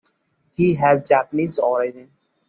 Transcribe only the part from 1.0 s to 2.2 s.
Japanese origin.